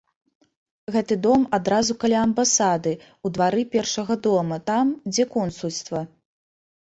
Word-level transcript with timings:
Гэты 0.93 1.15
дом 1.25 1.41
адразу 1.57 1.93
каля 2.03 2.21
амбасады, 2.27 2.93
у 3.29 3.31
двары 3.37 3.63
першага 3.75 4.13
дома, 4.29 4.59
там, 4.69 4.85
дзе 5.11 5.23
консульства. 5.35 6.01